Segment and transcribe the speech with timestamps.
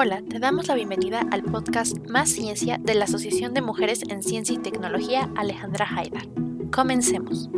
[0.00, 4.22] Hola, te damos la bienvenida al podcast Más Ciencia de la Asociación de Mujeres en
[4.22, 6.22] Ciencia y Tecnología Alejandra Haidar.
[6.70, 7.50] Comencemos.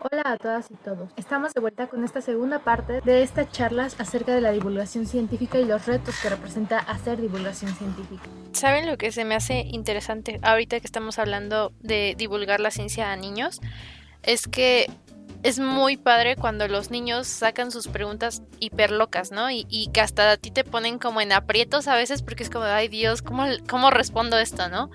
[0.00, 1.08] Hola a todas y todos.
[1.16, 5.58] Estamos de vuelta con esta segunda parte de estas charlas acerca de la divulgación científica
[5.58, 8.24] y los retos que representa hacer divulgación científica.
[8.52, 13.12] ¿Saben lo que se me hace interesante ahorita que estamos hablando de divulgar la ciencia
[13.12, 13.62] a niños?
[14.22, 14.90] Es que
[15.44, 19.50] es muy padre cuando los niños sacan sus preguntas hiper locas, ¿no?
[19.50, 22.64] Y, que hasta a ti te ponen como en aprietos a veces porque es como,
[22.64, 24.90] ay Dios, ¿cómo, cómo respondo esto, no?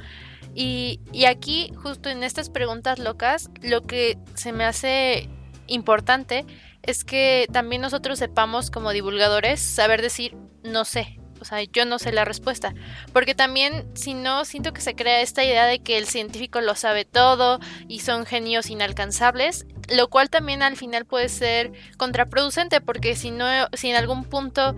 [0.55, 5.29] Y, y aquí, justo en estas preguntas locas, lo que se me hace
[5.67, 6.47] importante
[6.81, 11.99] es que también nosotros sepamos como divulgadores saber decir, no sé, o sea, yo no
[11.99, 12.73] sé la respuesta.
[13.13, 16.75] Porque también, si no, siento que se crea esta idea de que el científico lo
[16.75, 23.15] sabe todo y son genios inalcanzables, lo cual también al final puede ser contraproducente, porque
[23.15, 24.75] si no, si en algún punto,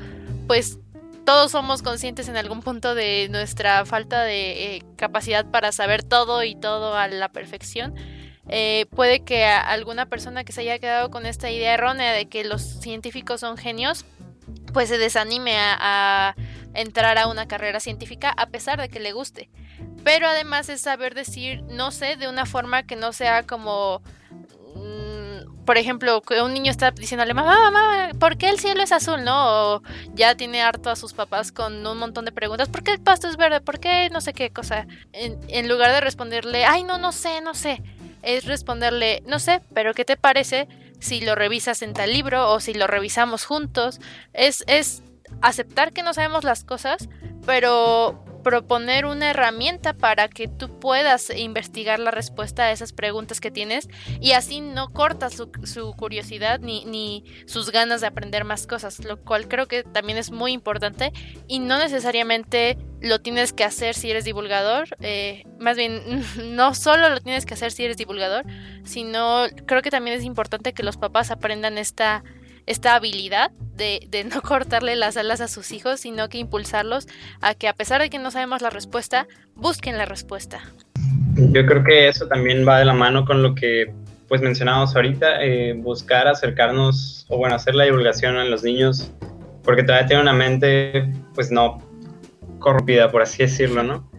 [0.47, 0.79] pues
[1.25, 6.43] todos somos conscientes en algún punto de nuestra falta de eh, capacidad para saber todo
[6.43, 7.95] y todo a la perfección.
[8.49, 12.43] Eh, puede que alguna persona que se haya quedado con esta idea errónea de que
[12.43, 14.05] los científicos son genios,
[14.73, 16.35] pues se desanime a,
[16.73, 19.49] entrar a una carrera científica a pesar de que le guste.
[20.03, 24.01] Pero además es saber decir no sé de una forma que no sea como
[24.75, 28.91] mm, por ejemplo, que un niño está diciéndole, mamá, mamá, ¿por qué el cielo es
[28.91, 29.23] azul?
[29.23, 29.75] ¿No?
[29.75, 29.83] O
[30.13, 33.27] ya tiene harto a sus papás con un montón de preguntas, ¿por qué el pasto
[33.27, 33.61] es verde?
[33.61, 34.87] ¿Por qué no sé qué cosa?
[35.13, 37.83] En, en lugar de responderle, ay, no, no sé, no sé,
[38.23, 40.67] es responderle, no sé, pero ¿qué te parece
[41.01, 43.99] si lo revisas en tal libro o si lo revisamos juntos.
[44.33, 45.03] Es, es
[45.41, 47.09] aceptar que no sabemos las cosas,
[47.45, 53.51] pero proponer una herramienta para que tú puedas investigar la respuesta a esas preguntas que
[53.51, 53.87] tienes
[54.19, 59.21] y así no cortas su, curiosidad ni, ni sus ganas de aprender más cosas, lo
[59.21, 61.13] cual creo que también es muy importante
[61.47, 66.01] y no necesariamente lo tienes que hacer si eres divulgador, eh, más bien
[66.55, 68.45] no solo lo tienes que hacer si eres divulgador,
[68.83, 72.23] sino creo que también es importante que los papás aprendan esta
[72.65, 77.07] esta habilidad de, de, no cortarle las alas a sus hijos, sino que impulsarlos
[77.41, 80.61] a que a pesar de que no sabemos la respuesta, busquen la respuesta.
[81.35, 83.93] Yo creo que eso también va de la mano con lo que
[84.27, 89.11] pues mencionábamos ahorita, eh, buscar acercarnos o bueno, hacer la divulgación a los niños,
[89.61, 91.79] porque todavía tienen una mente pues no
[92.59, 94.09] corrompida, por así decirlo, ¿no?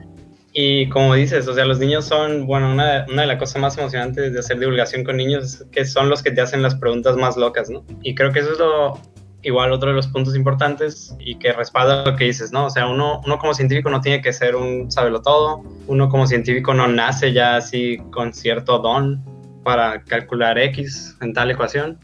[0.52, 3.78] Y como dices, o sea, los niños son, bueno, una, una, de las cosas más
[3.78, 7.16] emocionantes de hacer divulgación con niños es que son los que te hacen las preguntas
[7.16, 7.84] más locas, ¿no?
[8.02, 8.98] Y creo que eso es lo,
[9.42, 12.66] igual otro de los puntos importantes y que respalda lo que dices, ¿no?
[12.66, 16.26] O sea, uno, uno como científico no tiene que ser un sabelo todo, uno como
[16.26, 19.22] científico no nace ya así con cierto don
[19.64, 21.98] para calcular X en tal ecuación,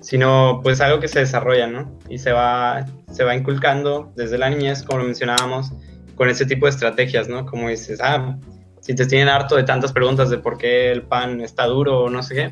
[0.00, 1.98] sino pues algo que se desarrolla, ¿no?
[2.08, 5.72] Y se va, se va inculcando desde la niñez, como lo mencionábamos,
[6.14, 7.46] con ese tipo de estrategias, ¿no?
[7.46, 8.38] Como dices, ah,
[8.80, 12.10] si te tienen harto de tantas preguntas de por qué el pan está duro o
[12.10, 12.50] no sé qué,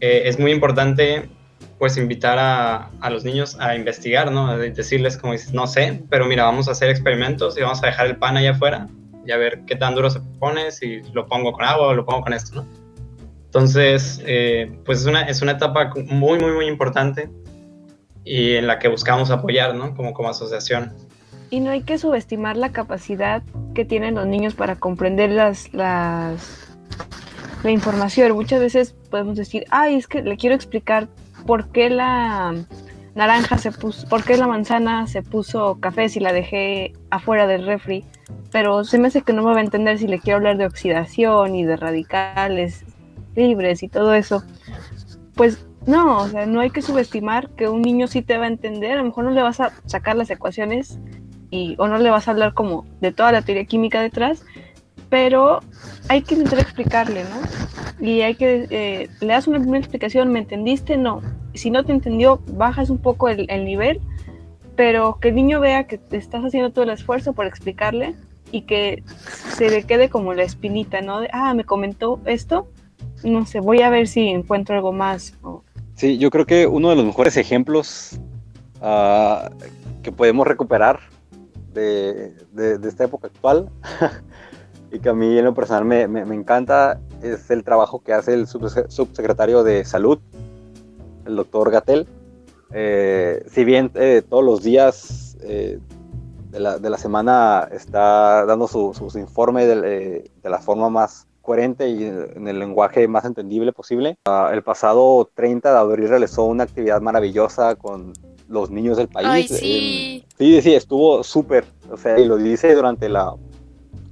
[0.00, 1.28] eh, es muy importante
[1.78, 4.56] pues invitar a, a, los niños a investigar, ¿no?
[4.58, 8.06] decirles como dices, no sé, pero mira, vamos a hacer experimentos y vamos a dejar
[8.06, 8.88] el pan allá afuera
[9.24, 12.04] y a ver qué tan duro se pone, si lo pongo con agua o lo
[12.04, 12.68] pongo con esto, ¿no?
[13.44, 17.30] Entonces, eh, pues es una, es una etapa muy, muy, muy importante
[18.24, 19.94] y en la que buscamos apoyar, ¿no?
[19.94, 20.94] Como, como asociación.
[21.50, 23.42] Y no hay que subestimar la capacidad
[23.74, 26.76] que tienen los niños para comprender las, las,
[27.62, 28.32] la información.
[28.32, 31.08] Muchas veces podemos decir, ay, es que le quiero explicar
[31.46, 32.54] por qué la
[33.14, 37.66] naranja se puso, por qué la manzana se puso café si la dejé afuera del
[37.66, 38.04] refri.
[38.52, 40.66] Pero se me hace que no me va a entender si le quiero hablar de
[40.66, 42.84] oxidación y de radicales
[43.34, 44.42] libres y todo eso.
[45.34, 48.48] Pues no, o sea, no hay que subestimar que un niño sí te va a
[48.48, 48.92] entender.
[48.92, 50.98] A lo mejor no le vas a sacar las ecuaciones
[51.50, 54.44] y, o no le vas a hablar como de toda la teoría química detrás,
[55.08, 55.60] pero
[56.08, 58.06] hay que intentar explicarle, ¿no?
[58.06, 60.96] Y hay que, eh, le das una primera explicación, ¿me entendiste?
[60.96, 61.22] No.
[61.54, 64.00] Si no te entendió, bajas un poco el, el nivel,
[64.76, 68.14] pero que el niño vea que estás haciendo todo el esfuerzo por explicarle
[68.52, 69.02] y que
[69.56, 71.20] se le quede como la espinita, ¿no?
[71.20, 72.68] De, ah, me comentó esto,
[73.24, 75.34] no sé, voy a ver si encuentro algo más.
[75.94, 78.20] Sí, yo creo que uno de los mejores ejemplos
[78.80, 79.48] uh,
[80.02, 81.00] que podemos recuperar
[81.78, 83.70] de, de, esta época actual
[84.90, 88.34] y que a mí en lo personal me, me, encanta es el trabajo que hace
[88.34, 90.18] el subsecretario de salud,
[91.26, 92.06] el doctor Gatel.
[92.72, 95.78] Eh, si bien eh, todos los días eh,
[96.50, 101.26] de, la, de, la, semana está dando su, su informe de, de, la forma más
[101.48, 104.18] coherente y en el lenguaje más entendible posible.
[104.26, 108.12] Uh, el pasado 30 de abril realizó una actividad maravillosa con
[108.48, 109.28] los niños del país.
[109.28, 110.24] Ay, sí.
[110.38, 113.34] sí, sí, estuvo súper, o sea, y lo dice durante la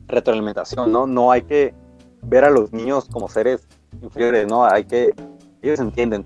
[0.06, 1.06] retroalimentación, ¿no?
[1.06, 1.74] No hay que
[2.22, 3.66] ver a los niños como seres
[4.02, 4.64] inferiores, ¿no?
[4.64, 5.14] Hay que,
[5.62, 6.24] ellos entienden.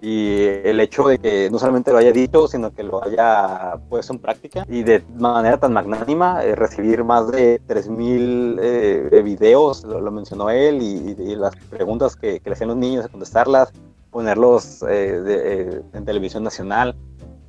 [0.00, 4.12] Y el hecho de que no solamente lo haya dicho, sino que lo haya puesto
[4.12, 10.10] en práctica y de manera tan magnánima, eh, recibir más de 3.000 eh, videos, lo,
[10.12, 13.72] mencionó él, y, las preguntas que, le hacían los niños, contestarlas,
[14.10, 16.94] ponerlos eh, en televisión nacional.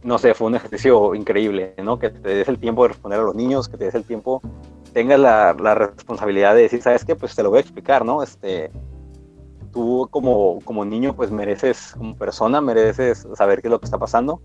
[0.04, 2.00] No sé, fue un ejercicio increíble, ¿no?
[2.00, 4.42] Que te des el tiempo de responder a los niños, que te des el tiempo,
[4.94, 7.16] tengas la, la responsabilidad de decir, ¿sabes qué?
[7.16, 8.24] Pues te lo voy a explicar, ¿no?
[8.24, 8.72] Este,
[9.72, 13.98] tú como, como niño pues mereces, como persona, mereces saber qué es lo que está
[13.98, 14.42] pasando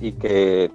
[0.00, 0.70] y que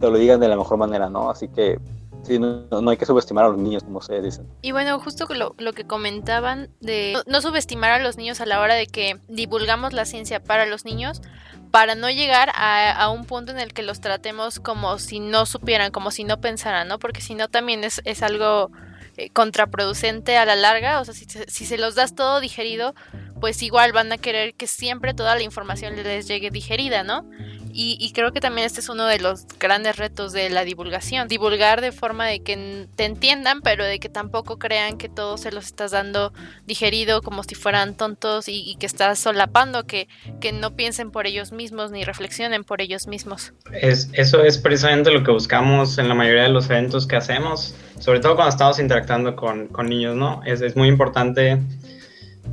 [0.00, 1.30] te lo digan de la mejor manera, ¿no?
[1.30, 1.78] Así que
[2.24, 4.46] sí, no, no hay que subestimar a los niños, como se dicen.
[4.62, 8.60] Y bueno, justo lo, lo que comentaban de no, subestimar a los niños a la
[8.60, 11.22] hora de que divulgamos la ciencia para los niños,
[11.70, 15.46] para no llegar a, a, un punto en el que los tratemos como si no
[15.46, 16.98] supieran, como si no pensaran, ¿no?
[16.98, 18.70] Porque si no también es, es algo
[19.16, 22.94] eh, contraproducente a la larga, o sea, si, si se los das todo digerido,
[23.40, 27.28] pues igual van a querer que siempre toda la información les llegue digerida, ¿no?
[27.76, 31.80] Y, creo que también este es uno de los grandes retos de la divulgación, divulgar
[31.80, 35.66] de forma de que te entiendan, pero de que tampoco crean que todo se los
[35.66, 36.32] estás dando
[36.66, 40.06] digerido como si fueran tontos y, que estás solapando, que,
[40.40, 43.52] que no piensen por ellos mismos ni reflexionen por ellos mismos.
[43.72, 47.74] Es, eso es precisamente lo que buscamos en la mayoría de los eventos que hacemos,
[47.98, 50.42] sobre todo cuando estamos interactuando con, con niños, ¿no?
[50.44, 51.60] Es, es muy importante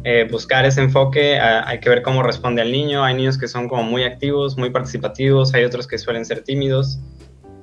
[0.03, 3.03] eh, buscar ese enfoque, hay que ver cómo responde al niño.
[3.03, 6.99] Hay niños que son como muy activos, muy participativos, hay otros que suelen ser tímidos.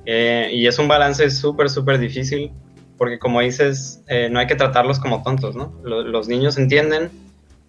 [0.06, 2.52] Eh, y es un balance súper, súper difícil,
[2.96, 5.74] porque como dices, eh, no hay que tratarlos como tontos, ¿no?
[5.84, 7.10] los niños entienden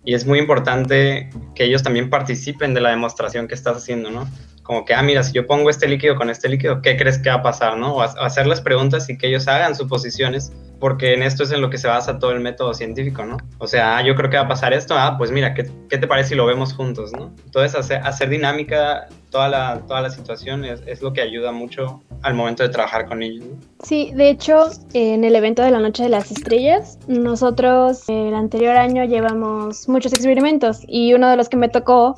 [0.05, 4.27] y es muy importante que ellos también participen de la demostración que estás haciendo, ¿no?
[4.69, 7.29] Como que, ah, mira, si yo pongo este líquido con este líquido, ¿qué crees que
[7.29, 7.95] va a pasar, no?
[7.95, 11.79] O hacerles preguntas y que ellos hagan suposiciones porque en esto es en lo que
[11.79, 13.37] se basa todo el método científico, ¿no?
[13.57, 15.97] O sea, ah, yo creo que va a pasar esto, ah, pues mira, ¿qué, qué
[15.97, 17.33] te parece si lo vemos juntos, no?
[17.45, 22.03] Entonces, hacer, hacer dinámica toda la, toda la situación es, es, lo que ayuda mucho
[22.21, 23.45] al momento de trabajar con ellos.
[23.45, 23.57] ¿no?
[23.83, 28.77] Sí, de hecho, en el evento de la Noche de las Estrellas, nosotros el anterior
[28.77, 32.15] año llevamos muchos experimentos y uno de los que me tocó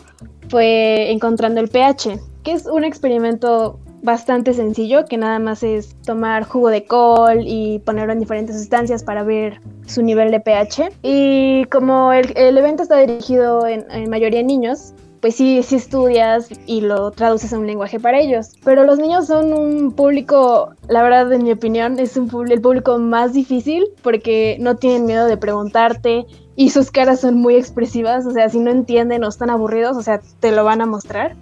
[0.51, 6.43] fue encontrando el pH, que es un experimento bastante sencillo, que nada más es tomar
[6.43, 10.91] jugo de col y ponerlo en diferentes sustancias para ver su nivel de pH.
[11.03, 16.49] Y como el, el evento está dirigido en, mayoría a niños, pues sí, sí estudias
[16.65, 18.53] y lo traduces a un lenguaje para ellos.
[18.65, 22.97] Pero los niños son un público, la verdad, en mi opinión, es un, el público
[22.97, 26.25] más difícil porque no tienen miedo de preguntarte
[26.55, 28.25] y sus caras son muy expresivas.
[28.25, 31.35] O sea, si no entienden o están aburridos, o sea, te lo van a mostrar.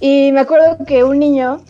[0.00, 1.60] Y me acuerdo que un niño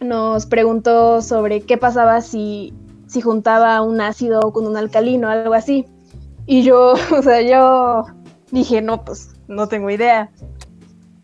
[0.00, 2.72] nos preguntó sobre qué pasaba si,
[3.06, 5.86] si juntaba un ácido con un alcalino, algo así.
[6.46, 8.04] Y yo, o sea, yo
[8.50, 10.30] dije, no, pues no tengo idea.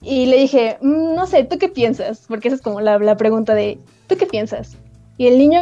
[0.03, 2.25] Y le dije, mm, no sé, ¿tú qué piensas?
[2.27, 4.77] Porque esa es como la, la pregunta de, ¿tú qué piensas?
[5.21, 5.61] Y el niño,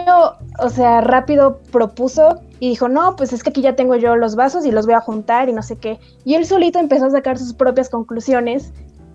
[0.61, 4.37] o sea, rápido propuso y dijo, no, pues es que aquí ya tengo yo los
[4.37, 5.99] vasos y los voy a juntar y no sé qué.
[6.25, 8.73] Y él solito empezó a sacar sus propias conclusiones.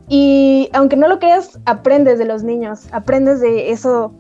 [0.10, 4.12] Y aunque no lo creas, aprendes de los niños, aprendes de eso,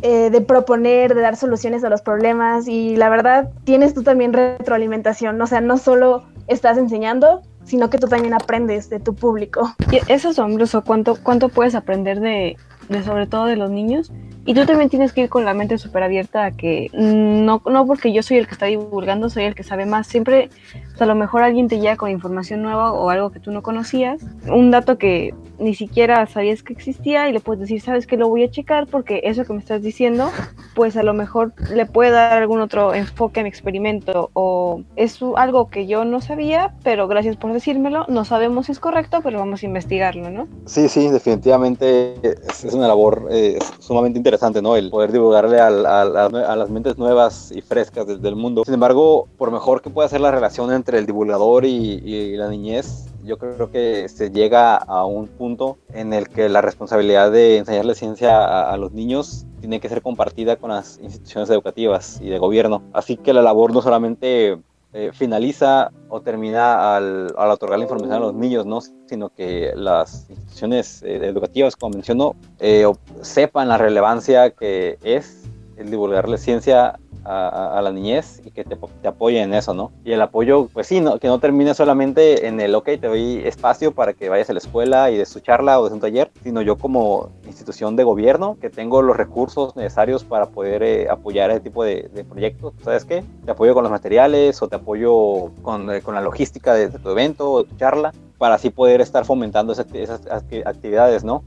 [0.00, 2.66] eh, de proponer, de dar soluciones a los problemas.
[2.66, 5.40] Y la verdad, tienes tú también retroalimentación.
[5.40, 9.72] O sea, no solo estás enseñando, sino que tú también aprendes de tu público.
[9.92, 12.56] Y es asombroso cuánto, cuánto puedes aprender de,
[12.88, 14.10] de sobre todo de los niños
[14.44, 17.86] y tú también tienes que ir con la mente súper abierta a que no, no
[17.86, 20.06] porque yo soy el que está divulgando, soy el que sabe más.
[20.06, 20.50] Siempre,
[20.98, 24.20] a lo mejor alguien te llega con información nueva o algo que tú no conocías,
[24.48, 28.28] un dato que ni siquiera sabías que existía y le puedes decir, sabes que lo
[28.28, 30.30] voy a checar porque eso que me estás diciendo,
[30.74, 35.68] pues a lo mejor le puede dar algún otro enfoque a experimento o es algo
[35.68, 39.62] que yo no sabía, pero gracias por decírmelo, no sabemos si es correcto, pero vamos
[39.62, 40.48] a investigarlo, ¿no?
[40.66, 44.76] Sí, sí, definitivamente es, una labor eh, sumamente interesante ¿no?
[44.76, 48.64] El poder divulgarle a, las mentes nuevas y frescas del, mundo.
[48.64, 53.06] Sin embargo, por mejor que pueda ser la relación entre el divulgador y, la niñez,
[53.24, 57.94] yo creo que se llega a un punto en el que la responsabilidad de enseñarle
[57.94, 62.82] ciencia a, los niños tiene que ser compartida con las instituciones educativas y de gobierno.
[62.92, 64.58] Así que la labor no solamente
[64.92, 68.80] eh, finaliza o termina al, al, otorgar la información a los niños, ¿no?
[69.06, 72.84] sino que las instituciones eh, educativas, como mencionó, eh,
[73.20, 75.44] sepan la relevancia que es
[75.76, 79.92] el divulgarle ciencia a, la niñez y que te, te en eso, ¿no?
[80.04, 83.42] Y el apoyo, pues sí, no, que no termine solamente en el, ok, te doy
[83.44, 86.30] espacio para que vayas a la escuela y de su charla o de un taller,
[86.42, 91.50] sino yo como institución de gobierno que tengo los recursos necesarios para poder eh, apoyar
[91.50, 92.74] ese tipo de, proyectos.
[92.82, 93.24] ¿Sabes qué?
[93.44, 97.10] Te apoyo con los materiales o te apoyo con, eh, con la logística de, tu
[97.10, 101.44] evento o de tu charla para así poder estar fomentando esas, esas actividades, ¿no?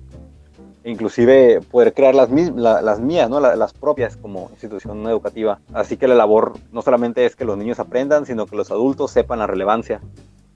[0.86, 3.40] Inclusive poder crear las, las mías, ¿no?
[3.40, 5.60] las propias como institución educativa.
[5.74, 9.12] Así que la labor no solamente es que los niños aprendan, sino que los adultos
[9.12, 10.00] sepan la relevancia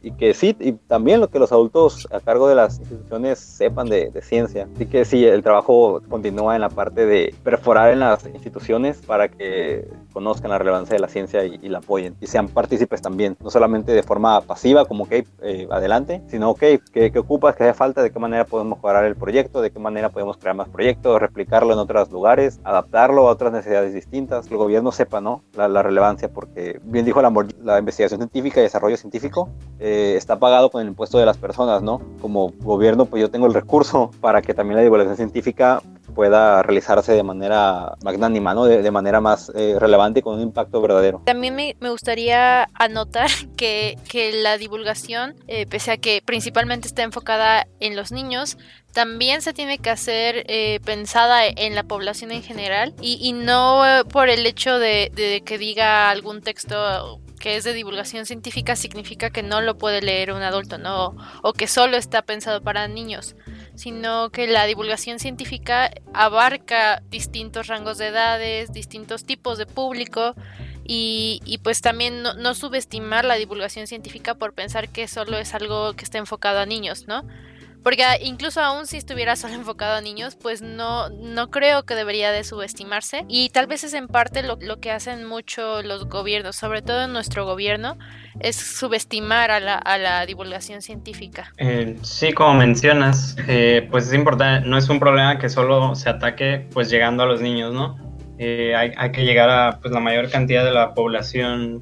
[0.02, 3.88] y que sí, y también lo que los adultos a cargo de las instituciones sepan
[3.88, 4.68] de, ciencia.
[4.74, 9.28] Así que sí, el trabajo continúa en la parte de perforar en las instituciones para
[9.28, 13.50] que conozcan la relevancia de la ciencia y, la apoyen y sean partícipes también, no
[13.50, 17.56] solamente de forma pasiva como que eh, adelante, sino que ¿qué, ¿qué, ocupas?
[17.56, 18.02] ¿Qué hace falta?
[18.02, 19.62] ¿De qué manera podemos mejorar el proyecto?
[19.62, 21.20] ¿De qué manera podemos crear más proyectos?
[21.20, 22.60] ¿Replicarlo en otros lugares?
[22.64, 24.50] ¿Adaptarlo a otras necesidades distintas?
[24.50, 25.44] El gobierno sepa, ¿no?
[25.56, 27.32] La, relevancia porque, bien dijo la,
[27.64, 29.50] la investigación científica y desarrollo científico,
[29.80, 32.02] eh, está pagado con el impuesto de las personas, ¿no?
[32.22, 35.82] Como gobierno, pues yo tengo el recurso para que también la divulgación científica
[36.20, 38.66] pueda realizarse de manera magnánima, ¿no?
[38.66, 41.22] De, manera más eh, relevante y con un impacto verdadero.
[41.26, 47.68] También me, gustaría anotar que, que la divulgación, eh, pese a que principalmente está enfocada
[47.80, 48.58] en los niños,
[48.92, 54.28] también se tiene que hacer eh, pensada en la población en general y, no por
[54.28, 59.42] el hecho de, de, que diga algún texto que es de divulgación científica significa que
[59.42, 63.36] no lo puede leer un adulto, no, o que solo está pensado para niños,
[63.80, 70.36] sino que la divulgación científica abarca distintos rangos de edades, distintos tipos de público
[70.84, 75.54] y, y pues también no, no subestimar la divulgación científica por pensar que solo es
[75.54, 77.24] algo que está enfocado a niños, ¿no?
[77.84, 82.32] Porque incluso aún si estuviera solo enfocado a niños, pues no, no creo que debería
[82.32, 83.26] de subestimarse.
[83.28, 87.46] Y tal vez es en parte lo, que hacen mucho los gobiernos, sobre todo nuestro
[87.46, 87.98] gobierno,
[88.40, 91.54] es subestimar a la, a la divulgación científica.
[91.58, 96.10] Eh, sí, como mencionas, eh, pues es importante, no es un problema que solo se
[96.10, 97.98] ataque pues llegando a los niños, ¿no?
[98.38, 101.82] Eh, hay, hay, que llegar a pues, la mayor cantidad de la población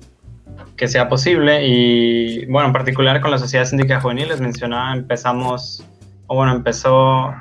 [0.75, 1.67] que sea posible.
[1.67, 5.85] Y bueno, en particular con la Sociedad Síndica Juvenil, les mencionaba, empezamos,
[6.27, 7.33] o bueno, empezó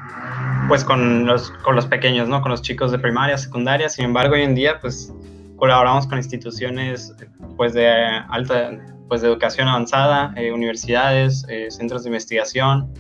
[0.69, 2.41] pues con los, con los pequeños, ¿no?
[2.43, 5.13] Con los chicos de primaria, secundaria, sin embargo hoy en día pues
[5.57, 7.15] colaboramos con instituciones
[7.57, 7.89] pues de
[8.29, 8.73] alta,
[9.09, 12.93] pues de educación avanzada, eh, universidades, eh, centros de investigación,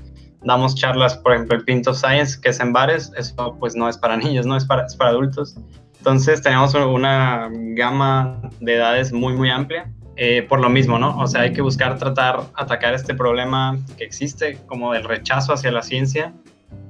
[0.42, 3.98] damos charlas, por ejemplo, el Pinto Science, que es en bares, eso pues no es
[3.98, 5.56] para niños, no es para, es para adultos.
[5.98, 11.18] Entonces tenemos una gama de edades muy, muy amplia eh, por lo mismo, ¿no?
[11.18, 15.70] O sea, hay que buscar tratar, atacar este problema que existe, como del rechazo hacia
[15.70, 16.32] la ciencia,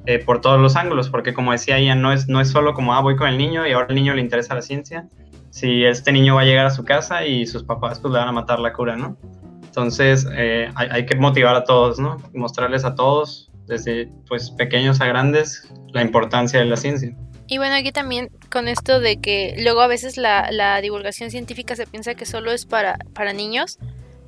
[0.07, 2.95] eh, por todos los ángulos, porque como decía ella, no es, no es solo como,
[2.95, 5.09] ah, voy con el niño y ahora el niño le interesa la ciencia,
[5.51, 8.29] si este niño va a llegar a su casa y sus papás pues le van
[8.29, 9.17] a matar la cura, ¿no?
[9.65, 12.19] Entonces, eh, hay, hay, que motivar a todos, ¿no?
[12.33, 17.17] Mostrarles a todos, desde pues pequeños a grandes, la importancia de la ciencia.
[17.49, 21.77] Y bueno, aquí también con esto de que luego a veces la, la divulgación científica
[21.77, 23.79] se piensa que solo es para, para niños,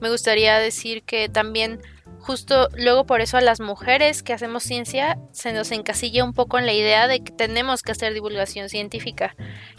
[0.00, 1.80] me gustaría decir que también
[2.20, 6.58] justo luego por eso a las mujeres que hacemos ciencia se nos encasilla un poco
[6.58, 9.34] en la idea de que tenemos que hacer divulgación científica.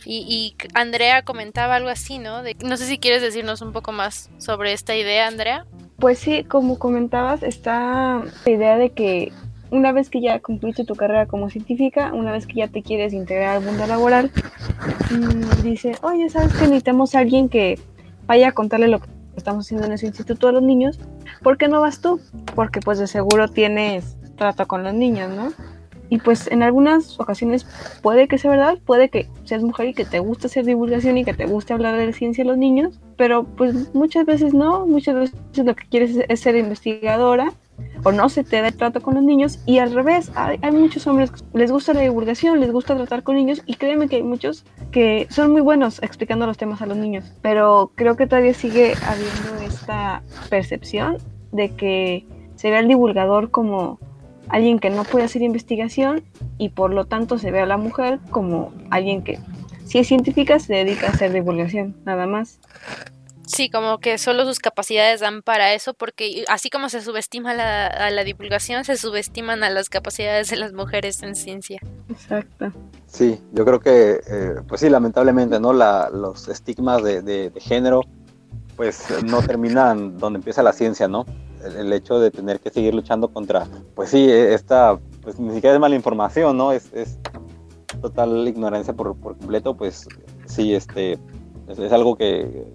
[0.06, 2.42] Y, Andrea comentaba algo así, ¿no?
[2.44, 5.66] De, no sé si quieres decirnos un poco más sobre esta idea, Andrea.
[5.98, 9.32] Pues sí, como comentabas, está la idea de que
[9.72, 13.14] una vez que ya cumpliste tu carrera como científica, una vez que ya te quieres
[13.14, 14.32] integrar al mundo laboral,
[15.12, 17.80] mm, dice, oye, ¿sabes que necesitamos a alguien que
[18.26, 21.00] vaya a contarle lo que estamos haciendo en ese instituto a los niños?
[21.44, 22.20] ¿Por qué no vas tú?
[22.56, 25.52] Porque pues de seguro tienes trato con los niños, ¿no?
[26.12, 27.68] Y pues en algunas ocasiones
[28.02, 31.24] puede que sea verdad, puede que seas mujer y que te guste hacer divulgación y
[31.24, 35.16] que te guste hablar de ciencia a los niños, pero pues muchas veces no, muchas
[35.16, 37.54] veces lo que quieres es ser investigadora
[38.04, 41.06] o no se te da el trato con los niños y al revés, hay, muchos
[41.08, 44.24] hombres que les gusta la divulgación, les gusta tratar con niños y créeme que hay
[44.24, 48.54] muchos que son muy buenos explicando los temas a los niños, pero creo que todavía
[48.54, 51.18] sigue habiendo esta percepción
[51.52, 54.00] de que se ve al divulgador como
[54.50, 56.24] alguien que no puede hacer investigación
[56.58, 59.40] y por lo tanto se ve a la mujer como alguien que
[59.86, 62.60] si es científica se dedica a hacer divulgación, nada más.
[63.50, 67.88] Sí, como que solo sus capacidades dan para eso, porque así como se subestima la,
[67.88, 71.80] a la divulgación, se subestiman a las capacidades de las mujeres en ciencia.
[72.10, 72.72] Exacto.
[73.08, 75.74] Sí, yo creo que, eh, pues sí, lamentablemente, ¿no?
[75.74, 78.02] La, los estigmas de, de, género,
[78.76, 81.26] pues no terminan donde empieza la ciencia, ¿no?
[81.76, 83.66] El, hecho de tener que seguir luchando contra,
[83.96, 86.72] pues sí, e, esta, pues ni siquiera es mala información, ¿no?
[86.72, 87.18] Es, es
[88.00, 90.08] total ignorancia por, por completo, pues
[90.46, 91.18] sí, este
[91.70, 92.66] es, algo que,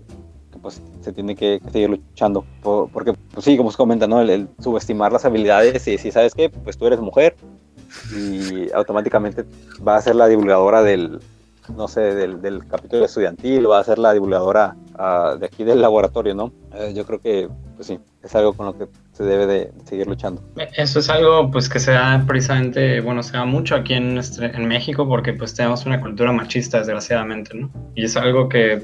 [0.65, 4.23] pues se tiene que, seguir luchando, porque pues sí, como se comenta, ¿no?
[4.23, 7.37] El, subestimar las habilidades y si sabes que, pues tú eres mujer
[8.17, 9.45] y automáticamente
[9.87, 11.21] va a ser la divulgadora del,
[11.77, 15.83] no sé, del, del capítulo estudiantil, va a ser la divulgadora uh, de aquí del
[15.83, 16.51] laboratorio, ¿no?
[16.75, 20.07] Eh, yo creo que, pues sí, es algo con lo que se debe de seguir
[20.07, 20.43] luchando.
[20.79, 24.67] Eso es algo, pues, que se da precisamente, bueno, se da mucho aquí en, en
[24.67, 27.71] México porque, pues, tenemos una cultura machista, desgraciadamente, ¿no?
[27.95, 28.81] Y es algo que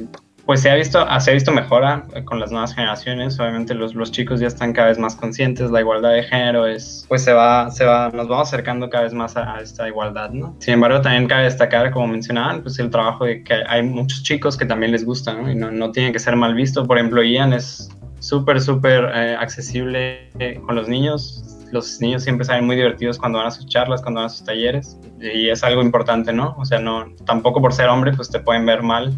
[0.50, 3.38] pues se ha visto, ah, se ha visto mejora eh, con las nuevas generaciones.
[3.38, 5.70] Obviamente los, los, chicos ya están cada vez más conscientes.
[5.70, 9.14] La igualdad de género es, pues se va, se va, nos vamos acercando cada vez
[9.14, 10.56] más a, esta igualdad, ¿no?
[10.58, 14.56] Sin embargo, también cabe destacar, como mencionaban, pues el trabajo de que hay muchos chicos
[14.56, 15.48] que también les gusta, ¿no?
[15.48, 16.84] Y no, no tiene que ser mal visto.
[16.84, 17.88] Por ejemplo, Ian es
[18.18, 21.44] súper, súper eh, accesible eh, con los niños.
[21.70, 24.42] Los niños siempre salen muy divertidos cuando van a sus charlas, cuando van a sus
[24.42, 24.98] talleres.
[25.20, 26.56] Y es algo importante, ¿no?
[26.58, 29.16] O sea, no, tampoco por ser hombre, pues te pueden ver mal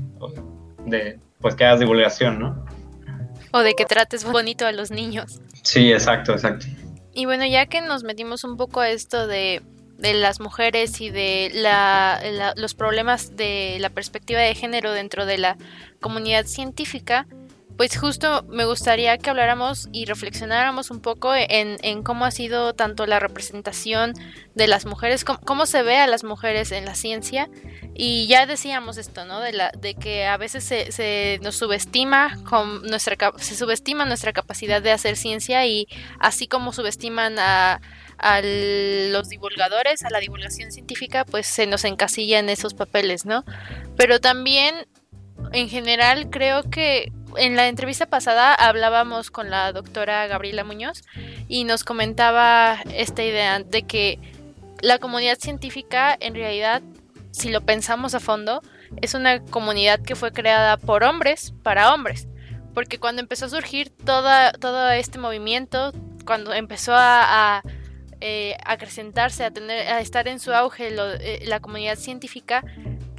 [0.86, 2.64] de pues que hagas divulgación, ¿no?
[3.52, 5.40] O de que trates bonito a los niños.
[5.62, 6.66] Sí, exacto, exacto.
[7.12, 9.60] Y bueno, ya que nos metimos un poco a esto de,
[9.98, 15.38] de las mujeres y de la, los problemas de la perspectiva de género dentro de
[15.38, 15.56] la
[16.00, 17.26] comunidad científica,
[17.82, 23.06] pues justo me gustaría que habláramos y reflexionáramos un poco en, cómo ha sido tanto
[23.06, 24.12] la representación
[24.54, 27.50] de las mujeres, cómo, se ve a las mujeres en la ciencia.
[27.92, 29.40] Y ya decíamos esto, ¿no?
[29.40, 34.80] De, la, de que a veces se, nos subestima con nuestra se subestima nuestra capacidad
[34.80, 35.88] de hacer ciencia y
[36.20, 37.80] así como subestiman a,
[38.16, 43.44] a los divulgadores, a la divulgación científica, pues se nos encasilla en esos papeles, ¿no?
[43.96, 44.86] Pero también
[45.52, 51.02] en general creo que en la entrevista pasada hablábamos con la doctora Gabriela Muñoz
[51.48, 54.18] y nos comentaba esta idea de que
[54.80, 56.82] la comunidad científica en realidad,
[57.30, 58.62] si lo pensamos a fondo,
[59.00, 62.28] es una comunidad que fue creada por hombres para hombres.
[62.74, 65.92] Porque cuando empezó a surgir todo este movimiento,
[66.24, 67.62] cuando empezó a, a
[68.24, 72.64] eh, acrecentarse, a, tener, a estar en su auge eh, la comunidad científica,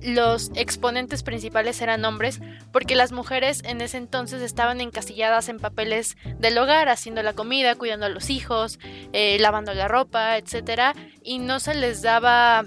[0.03, 2.39] los exponentes principales eran hombres,
[2.71, 7.75] porque las mujeres en ese entonces estaban encasilladas en papeles del hogar, haciendo la comida,
[7.75, 8.79] cuidando a los hijos,
[9.13, 10.95] eh, lavando la ropa, etc.
[11.23, 12.65] Y no se les daba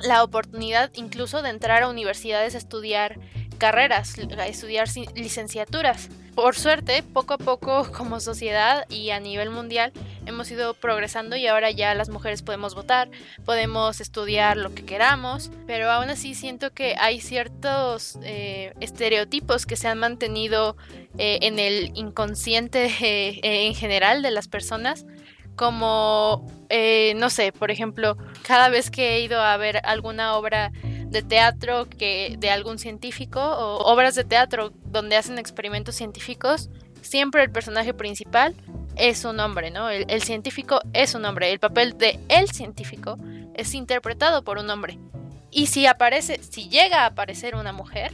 [0.00, 3.18] la oportunidad incluso de entrar a universidades a estudiar
[3.58, 6.08] carreras, a estudiar licenciaturas.
[6.34, 9.92] Por suerte, poco a poco como sociedad y a nivel mundial
[10.26, 13.10] hemos ido progresando y ahora ya las mujeres podemos votar,
[13.44, 19.76] podemos estudiar lo que queramos, pero aún así siento que hay ciertos eh, estereotipos que
[19.76, 20.76] se han mantenido
[21.18, 25.06] eh, en el inconsciente eh, en general de las personas
[25.54, 26.50] como,
[27.16, 31.86] no sé, por ejemplo, cada vez que he ido a ver alguna obra de teatro
[31.90, 36.70] que de algún científico o obras de teatro donde hacen experimentos científicos,
[37.02, 38.54] siempre el personaje principal
[38.96, 39.88] es un hombre, ¿no?
[39.88, 41.52] El, científico es un hombre.
[41.52, 43.18] El papel de el científico
[43.54, 44.98] es interpretado por un hombre.
[45.50, 48.12] Y si aparece, si llega a aparecer una mujer,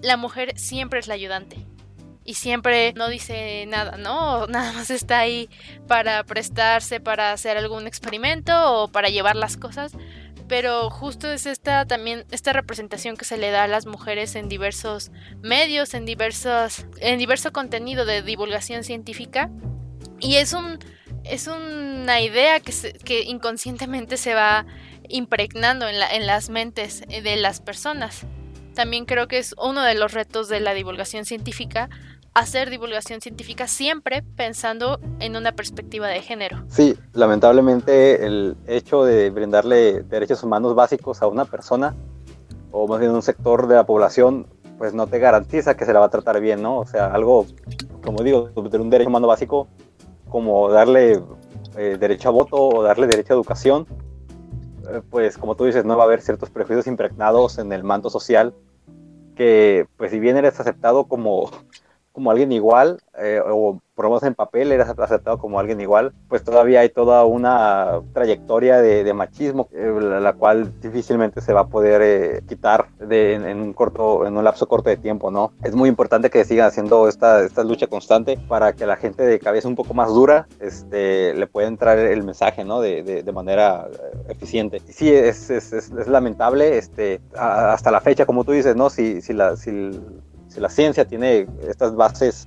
[0.00, 1.58] la mujer siempre es la ayudante.
[2.24, 4.46] Y siempre no dice nada, ¿no?
[4.46, 5.48] Nada más está ahí
[5.88, 9.92] para prestarse para hacer algún experimento o para llevar las cosas
[10.48, 14.50] pero justo es esta también esta representación que se le da a las mujeres en
[14.50, 15.10] diversos
[15.40, 19.50] medios, en diversos en diverso contenido de divulgación científica
[20.22, 20.78] y es un
[21.24, 22.72] es una idea que,
[23.04, 24.66] que inconscientemente se va
[25.08, 28.26] impregnando en, la, en las mentes de las personas.
[28.74, 31.88] También creo que es uno de los retos de la divulgación científica
[32.34, 36.64] hacer divulgación científica siempre pensando en una perspectiva de género.
[36.68, 41.94] Sí, lamentablemente el hecho de brindarle derechos humanos básicos a una persona
[42.70, 44.46] o más bien un sector de la población
[44.78, 46.78] pues no te garantiza que se la va a tratar bien, ¿no?
[46.78, 47.46] O sea, algo,
[48.02, 49.68] como digo, de un derecho humano básico
[50.32, 51.22] como darle
[51.76, 53.86] eh, derecho a voto o darle derecho a educación,
[54.90, 58.08] eh, pues como tú dices, no va a haber ciertos prejuicios impregnados en el manto
[58.08, 58.54] social
[59.36, 61.50] que, pues si bien eres aceptado como
[62.12, 66.80] como alguien igual, eh, o menos en papel eres aceptado como alguien igual, pues todavía
[66.80, 72.42] hay toda una trayectoria de, machismo, eh, la, cual difícilmente se va a poder eh,
[72.48, 75.52] quitar de, en, un corto, en un lapso corto de tiempo, ¿no?
[75.62, 79.38] Es muy importante que sigan haciendo esta, esta lucha constante para que la gente de
[79.38, 82.80] cabeza un poco más dura este, le pueda entrar el mensaje, ¿no?
[82.80, 83.88] De, de, manera
[84.28, 84.80] eficiente.
[84.88, 88.90] sí, es, es, es, lamentable, este, hasta la fecha, como tú dices, ¿no?
[88.90, 89.56] Si, si la...
[89.56, 89.92] Si
[90.52, 92.46] si la ciencia tiene estas bases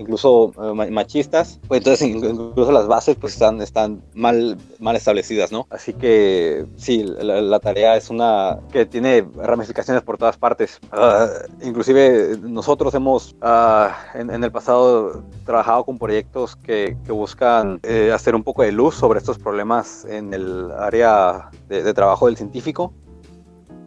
[0.00, 5.66] incluso eh, machistas, pues entonces incluso las bases pues están, están mal, mal establecidas, ¿no?
[5.70, 10.80] Así que sí, la, tarea es una que tiene ramificaciones por todas partes.
[10.90, 11.28] Ah,
[11.62, 18.34] inclusive nosotros hemos uh, en, el pasado trabajado con proyectos que, que buscan eh, hacer
[18.34, 22.94] un poco de luz sobre estos problemas en el área de, de trabajo del científico.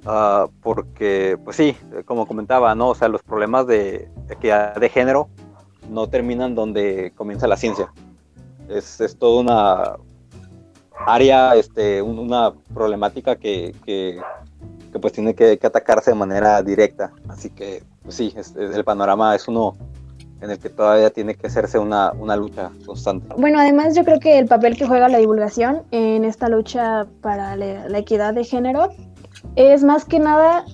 [0.06, 2.90] Uh, porque, pues sí, como comentaba, ¿no?
[2.90, 5.30] O sea, los problemas de equidad de género
[5.90, 7.92] no terminan donde comienza la ciencia.
[8.70, 9.98] Es, es toda una
[11.06, 14.20] área, este, una problemática que, que,
[15.00, 17.12] pues tiene que, atacarse de manera directa.
[17.28, 19.76] Así que, pues sí, el panorama es uno
[20.42, 23.34] en el que todavía tiene que hacerse una, una, lucha constante.
[23.38, 27.56] Bueno, además yo creo que el papel que juega la divulgación en esta lucha para
[27.56, 28.90] la equidad de género
[29.56, 30.66] es más que nada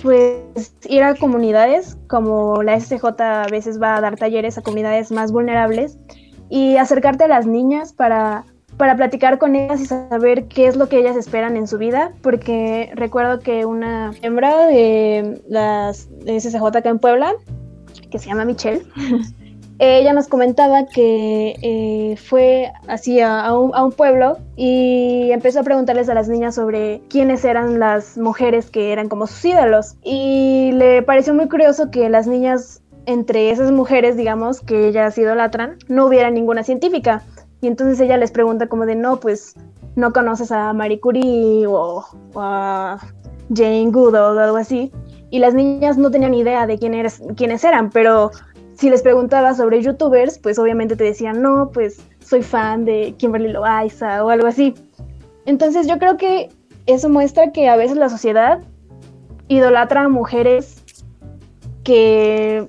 [0.00, 5.12] pues ir a comunidades como la SCJ a veces va a dar talleres a comunidades
[5.12, 5.98] más vulnerables
[6.48, 8.44] y acercarte a las niñas para,
[8.76, 12.12] para platicar con ellas y saber qué es lo que ellas esperan en su vida,
[12.22, 17.32] porque recuerdo que una hembra de las de SCJ acá en Puebla,
[18.10, 18.82] que se llama Michelle,
[19.84, 26.14] ella nos comentaba que eh, fue así a, un, pueblo y empezó a preguntarles a
[26.14, 29.96] las niñas sobre quiénes eran las mujeres que eran como sus ídolos.
[30.04, 35.78] Y le pareció muy curioso que las niñas, entre esas mujeres, digamos, que ellas idolatran,
[35.88, 37.24] no hubiera ninguna científica.
[37.60, 39.56] Y entonces ella les pregunta como de, no, pues
[39.96, 42.04] no conoces a Marie Curie o,
[42.36, 42.98] a
[43.52, 44.92] Jane Goodall o algo así.
[45.30, 46.94] Y las niñas no tenían idea de quién
[47.34, 48.30] quiénes eran, pero
[48.74, 53.48] si les preguntaba sobre youtubers, pues obviamente te decían, no, pues soy fan de Kimberly
[53.48, 54.74] Loaiza o algo así.
[55.46, 56.50] Entonces yo creo que
[56.86, 58.60] eso muestra que a veces la sociedad
[59.48, 60.82] idolatra a mujeres
[61.84, 62.68] que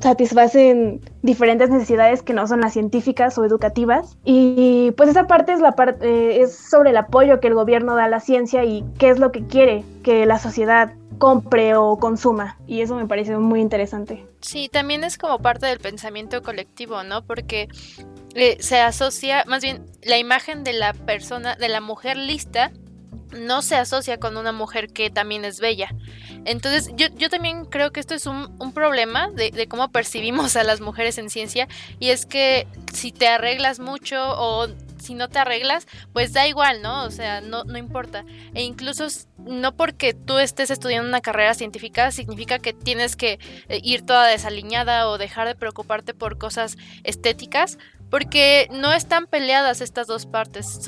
[0.00, 4.18] satisfacen diferentes necesidades que no son las científicas o educativas.
[4.24, 7.94] Y pues esa parte es, la parte, eh, es sobre el apoyo que el gobierno
[7.94, 10.92] da a la ciencia y qué es lo que quiere que la sociedad
[11.22, 12.58] compre o consuma.
[12.66, 14.26] Y eso me parece muy interesante.
[14.40, 17.24] Sí, también es como parte del pensamiento colectivo, ¿no?
[17.24, 17.68] Porque
[18.34, 22.72] eh, se asocia, más bien, la imagen de la persona, de la mujer lista,
[23.38, 25.94] no se asocia con una mujer que también es bella.
[26.44, 30.56] Entonces, yo, yo también creo que esto es un, un problema de, de, cómo percibimos
[30.56, 31.68] a las mujeres en ciencia,
[32.00, 34.66] y es que si te arreglas mucho o
[35.02, 37.04] si no te arreglas, pues da igual, ¿no?
[37.04, 38.24] O sea, no, no importa.
[38.54, 39.06] E incluso
[39.38, 43.38] no porque tú estés estudiando una carrera científica significa que tienes que
[43.68, 47.78] eh, ir toda desaliñada o dejar de preocuparte por cosas estéticas,
[48.12, 50.78] porque no están peleadas estas dos partes,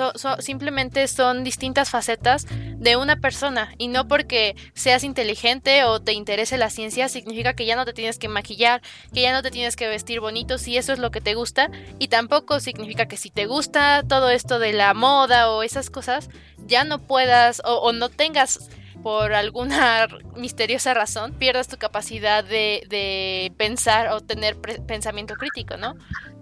[0.40, 6.58] simplemente son distintas facetas de una persona y no porque seas inteligente o te interese
[6.58, 8.82] la ciencia significa que ya no te tienes que maquillar,
[9.14, 11.70] que ya no te tienes que vestir bonito si eso es lo que te gusta
[11.98, 16.28] y tampoco significa que si te gusta todo esto de la moda o esas cosas
[16.66, 18.68] ya no puedas o, no tengas
[19.02, 25.94] por alguna misteriosa razón pierdas tu capacidad de, de pensar o tener pensamiento crítico, ¿no?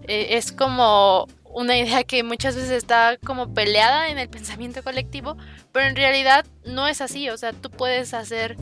[0.08, 5.36] Eh, es como una idea que muchas veces está como peleada en el pensamiento colectivo,
[5.70, 8.56] pero en realidad no es así, o sea, tú puedes hacer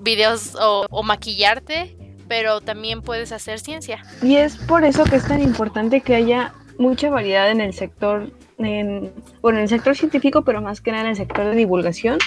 [0.00, 1.96] videos o, maquillarte,
[2.28, 4.02] pero también puedes hacer ciencia.
[4.22, 8.32] Y es por eso que es tan importante que haya mucha variedad en el sector,
[8.58, 12.18] en, bueno, en el sector científico, pero más que nada en el sector de divulgación,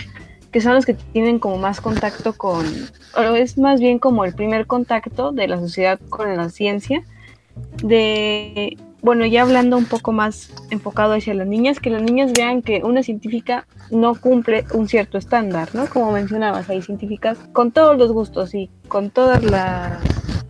[0.52, 2.66] que son los que tienen como más contacto con,
[3.16, 7.04] o es más bien como el primer contacto de la sociedad con la ciencia,
[7.84, 12.62] de, bueno, ya hablando un poco más enfocado hacia las niñas, que las niñas vean
[12.62, 15.88] que una científica no cumple un cierto estándar, ¿no?
[15.88, 20.02] Como mencionabas, hay científicas con todos los gustos y con todas las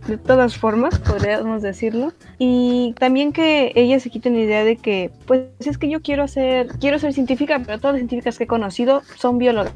[0.08, 2.12] de todas formas, podríamos decirlo.
[2.38, 6.26] Y también que ellas se quiten la idea de que, pues es que yo quiero
[6.26, 9.72] ser, quiero ser científica, pero todas las científicas que he conocido son biólogas.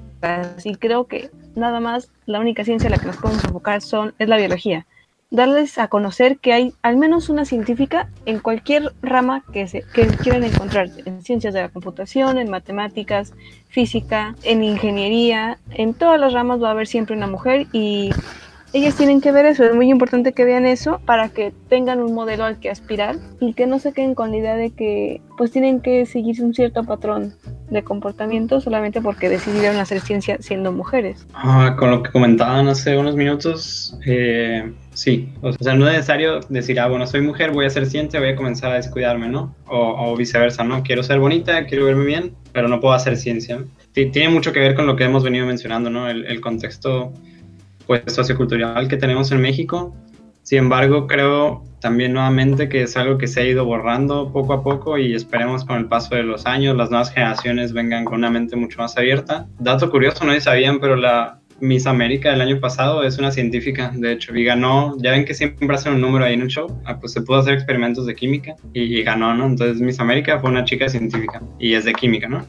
[0.65, 4.15] Y creo que nada más la única ciencia a la que nos podemos enfocar son,
[4.19, 4.87] es la biología
[5.33, 10.07] darles a conocer que hay al menos una científica en cualquier rama que, se, que
[10.07, 13.33] quieran encontrar, en ciencias de la computación, en matemáticas,
[13.69, 18.11] física, en ingeniería, en todas las ramas va a haber siempre una mujer y
[18.75, 22.15] ellas tienen que ver eso, es muy importante que vean eso para que tengan un
[22.15, 25.51] modelo al que aspirar y que no se queden con la idea de que pues
[25.51, 27.35] tienen que seguir un cierto patrón
[27.71, 31.27] de comportamiento solamente porque decidieron hacer ciencia siendo mujeres.
[31.35, 36.41] Ah, con lo que comentaban hace unos minutos, eh, sí, o sea, no es necesario
[36.49, 39.55] decir, ah, bueno, soy mujer, voy a hacer ciencia, voy a comenzar a descuidarme, ¿no?
[39.67, 40.83] O, viceversa, ¿no?
[40.83, 43.65] Quiero ser bonita, quiero verme bien, pero no puedo hacer ciencia.
[43.93, 46.09] Tiene mucho que ver con lo que hemos venido mencionando, ¿no?
[46.09, 47.13] El, el contexto
[47.87, 49.95] pues sociocultural que tenemos en México
[50.43, 54.63] Sin embargo, creo también nuevamente que es algo que se ha ido borrando poco a
[54.63, 58.31] poco y esperemos con el paso de los años las nuevas generaciones vengan con una
[58.31, 59.49] mente mucho más abierta.
[59.59, 64.13] Dato curioso, no sabían, pero la Miss América del año pasado es una científica, de
[64.13, 66.99] hecho, y ganó, ya ven que siempre hacen un número ahí en el show, ah,
[66.99, 69.47] pues se pudo hacer experimentos de química y, ganó, ¿no?
[69.47, 72.47] Entonces Miss América fue una chica científica y es de química, ¿no?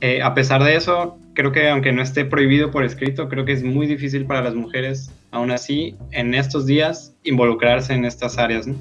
[0.00, 3.52] Eh, a pesar de eso, creo que aunque no esté prohibido por escrito, creo que
[3.52, 8.66] es muy difícil para las mujeres, aún así, en estos días, involucrarse en estas áreas,
[8.66, 8.76] ¿no?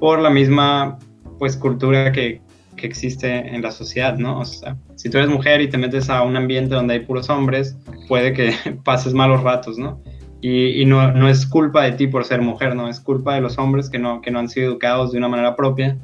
[0.00, 0.98] Por la misma,
[1.38, 2.40] pues, cultura que,
[2.76, 4.40] que existe en la sociedad, ¿no?
[4.40, 7.30] O sea, si tú eres mujer y te metes a un ambiente donde hay puros
[7.30, 7.76] hombres,
[8.08, 8.54] puede que
[8.84, 10.00] pases malos ratos, ¿no?
[10.44, 12.88] Y, no, no, es culpa de ti por ser mujer, ¿no?
[12.88, 15.54] Es culpa de los hombres que no, que no han sido educados de una manera
[15.54, 15.96] propia,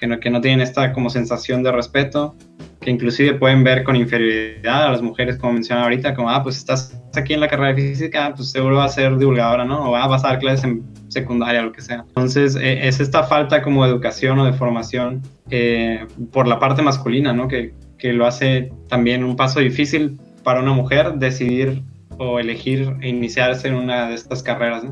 [0.00, 2.34] que no, que no tienen esta como sensación de respeto,
[2.80, 6.56] que inclusive pueden ver con inferioridad a las mujeres, como mencionaba ahorita, como, ah, pues
[6.56, 9.90] estás aquí en la carrera de física, pues seguro vas a ser divulgadora, ¿no?
[9.90, 12.04] O ah, a dar clases en secundaria, lo que sea.
[12.08, 16.80] Entonces, eh, es esta falta como de educación o de formación eh, por la parte
[16.80, 17.46] masculina, ¿no?
[17.46, 21.82] Que, que lo hace también un paso difícil para una mujer decidir
[22.16, 24.82] o elegir iniciarse en una de estas carreras,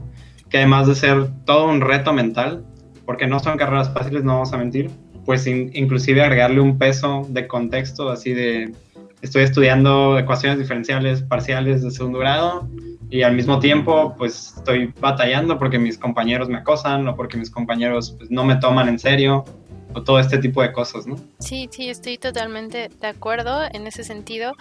[0.51, 2.66] que además de ser todo un reto mental,
[3.09, 4.90] porque no son carreras fáciles, no vamos a mentir,
[5.25, 8.75] pues inclusive agregarle un peso de contexto, así de
[9.23, 12.68] estoy estudiando ecuaciones diferenciales parciales de segundo grado
[13.09, 17.51] y al mismo tiempo pues estoy batallando porque mis compañeros me acosan o porque mis
[17.51, 19.47] compañeros pues, no me toman en serio
[19.94, 21.16] o todo este tipo de cosas, ¿no?
[21.38, 24.53] Sí, sí, estoy totalmente de acuerdo en ese sentido,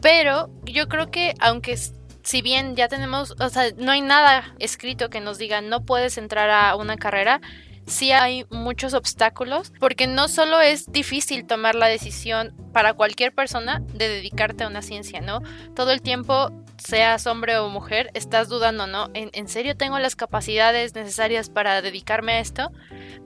[0.00, 1.76] pero yo creo que aunque
[2.22, 6.16] si bien ya tenemos, o sea, no hay nada escrito que nos diga no puedes
[6.16, 7.42] entrar a una carrera,
[7.90, 13.82] sí hay muchos obstáculos, porque no solo es difícil tomar la decisión para cualquier persona
[13.92, 15.42] de dedicarte a una ciencia, ¿no?
[15.74, 19.10] Todo el tiempo, seas hombre o mujer, estás dudando, ¿no?
[19.14, 22.70] ¿En, serio tengo las capacidades necesarias para dedicarme a esto?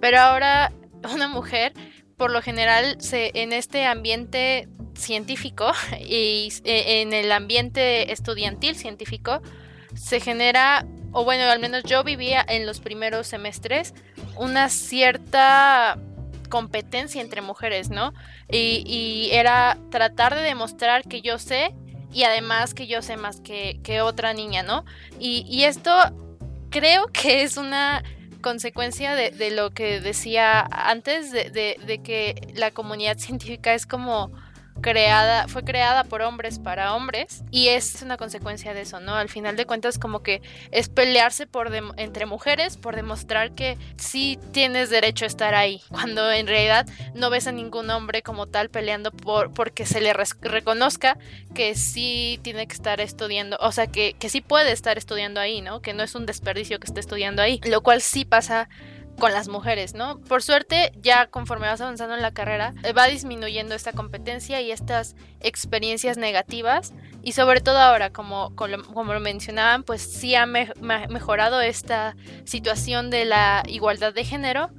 [0.01, 0.73] Pero ahora
[1.13, 1.73] una mujer,
[2.17, 9.43] por lo general, se, en este ambiente científico y e, en el ambiente estudiantil científico,
[9.95, 13.95] se genera, o bueno, al menos yo vivía en los primeros semestres,
[14.37, 15.99] una cierta
[16.49, 18.15] competencia entre mujeres, ¿no?
[18.51, 21.75] Y, era tratar de demostrar que yo sé
[22.13, 24.85] y además que yo sé más que, otra niña, ¿no?
[25.19, 25.91] Y, esto
[26.71, 28.03] creo que es una
[28.41, 34.31] consecuencia de, lo que decía antes, de, de, que la comunidad científica es como
[34.85, 39.15] creada, fue creada por hombres para hombres y es una consecuencia de eso, ¿no?
[39.15, 40.43] Al final de cuentas como que
[40.73, 46.31] es pelearse por entre mujeres por demostrar que sí tienes derecho a estar ahí, cuando
[46.31, 51.17] en realidad no ves a ningún hombre como tal peleando por porque se le reconozca
[51.55, 55.63] que sí tiene que estar estudiando, o sea, que, que sí puede estar estudiando ahí,
[55.63, 55.81] ¿no?
[55.81, 58.69] Que no es un desperdicio que esté estudiando ahí, lo cual sí pasa
[59.19, 60.19] con las mujeres, ¿no?
[60.21, 64.73] Por suerte, ya conforme vas avanzando en la carrera, eh, va disminuyendo esta competencia y
[64.73, 66.93] estas experiencias negativas.
[67.23, 73.25] Y sobre todo ahora, como, como, lo mencionaban, pues sí ha mejorado esta situación de
[73.25, 74.71] la igualdad de género.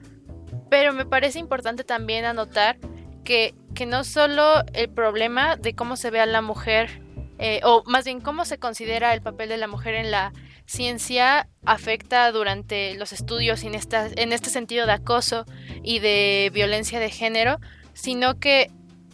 [0.69, 2.78] Pero me parece importante también anotar
[3.24, 7.02] que, que no solo el problema de cómo se ve a la mujer,
[7.39, 10.32] eh, o más bien cómo se considera el papel de la mujer en la
[10.65, 15.45] ciencia afecta durante los estudios en, en este sentido de acoso
[15.84, 17.60] y de violencia de género,
[17.93, 18.71] sino que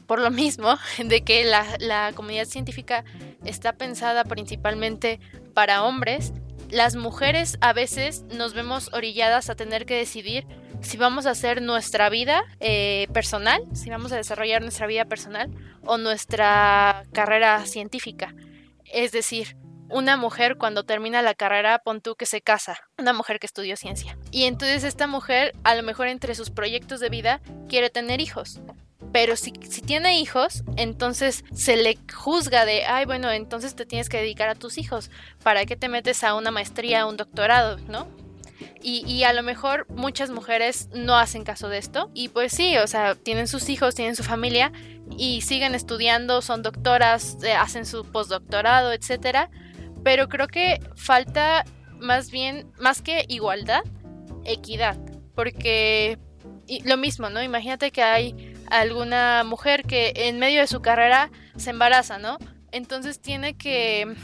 [0.08, 3.04] por lo mismo de que la, la comunidad científica
[3.46, 5.20] está pensada principalmente
[5.54, 6.34] para hombres,
[6.70, 10.48] las mujeres a veces nos vemos orilladas a tener que decidir
[10.82, 15.52] si vamos a hacer nuestra vida eh, personal, si vamos a desarrollar nuestra vida personal
[15.86, 18.34] o nuestra carrera científica.
[18.86, 19.58] Es decir,
[19.92, 23.76] una mujer cuando termina la carrera, pon tú que se casa, una mujer que estudió
[23.78, 24.18] ciencia.
[24.32, 28.60] Y entonces esta mujer, a lo mejor entre sus proyectos de vida, quiere tener hijos.
[29.12, 34.08] Pero si, si tiene hijos, entonces se le juzga de, ay, bueno, entonces te tienes
[34.08, 35.12] que dedicar a tus hijos.
[35.44, 38.08] ¿Para qué te metes a una maestría, a un doctorado, no?
[38.84, 42.10] Y, y, a lo mejor muchas mujeres no hacen caso de esto.
[42.14, 44.72] Y pues sí, o sea, tienen sus hijos, tienen su familia
[45.18, 49.50] y siguen estudiando, son doctoras, eh, hacen su postdoctorado, etcétera
[50.04, 51.66] pero creo que falta
[52.00, 53.84] más bien, más que igualdad,
[54.44, 54.98] equidad,
[55.36, 56.18] porque
[56.86, 57.42] lo mismo, ¿no?
[57.42, 62.38] Imagínate que hay alguna mujer que en medio de su carrera se embaraza, ¿no?
[62.72, 64.16] Entonces tiene que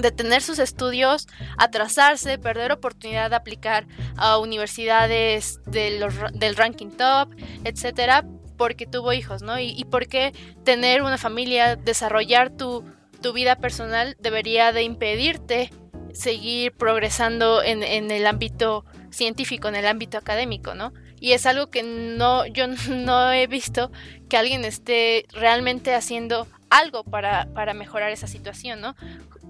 [0.00, 1.26] detener sus estudios,
[1.58, 8.24] atrasarse, perder oportunidad de aplicar a universidades del ranking top, etcétera,
[8.56, 9.58] porque tuvo hijos, ¿no?
[9.58, 10.32] Y, y porque
[10.64, 12.84] tener una familia, desarrollar tu
[13.20, 15.70] tu vida personal debería de impedirte
[16.12, 20.92] seguir progresando en, en el ámbito científico, en el ámbito académico, ¿no?
[21.20, 23.92] Y es algo que no, yo no he visto
[24.28, 28.94] que alguien esté realmente haciendo algo para, para mejorar esa situación, ¿no?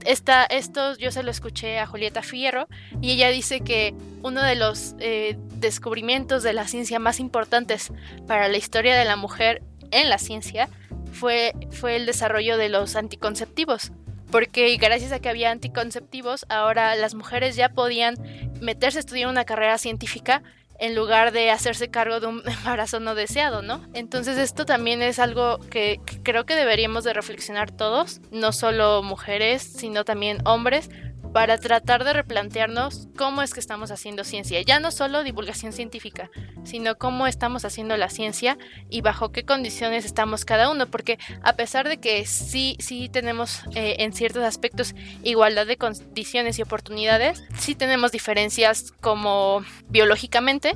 [0.06, 2.68] Esta, esto yo se lo escuché a Julieta Fierro
[3.02, 7.92] y ella dice que uno de los eh, descubrimientos de la ciencia más importantes
[8.26, 10.70] para la historia de la mujer en la ciencia
[11.12, 13.92] fue, fue el desarrollo de los anticonceptivos.
[14.30, 18.14] Porque gracias a que había anticonceptivos, ahora las mujeres ya podían
[18.60, 20.42] meterse a estudiar una carrera científica
[20.80, 23.86] en lugar de hacerse cargo de un embarazo no deseado, ¿no?
[23.92, 29.62] Entonces esto también es algo que, creo que deberíamos de reflexionar todos, no solo mujeres,
[29.62, 30.90] sino también hombres,
[31.32, 34.60] para tratar de replantearnos cómo es que estamos haciendo ciencia.
[34.62, 36.30] Ya no solo divulgación científica,
[36.64, 40.86] sino cómo estamos haciendo la ciencia y bajo qué condiciones estamos cada uno.
[40.86, 46.58] Porque a pesar de que sí, sí tenemos eh, en ciertos aspectos igualdad de condiciones
[46.58, 50.74] y oportunidades, sí tenemos diferencias como biológicamente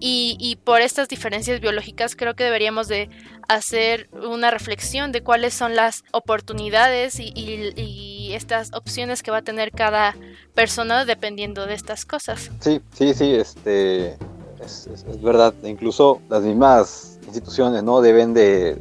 [0.00, 3.10] y, por estas diferencias biológicas creo que deberíamos de
[3.48, 9.72] hacer una reflexión de cuáles son las oportunidades y, estas opciones que va a tener
[9.72, 10.14] cada
[10.54, 12.48] persona dependiendo de estas cosas.
[12.60, 14.16] Sí, sí, sí, este,
[14.64, 14.88] es,
[15.20, 15.52] verdad.
[15.64, 18.80] Incluso las mismas instituciones no deben de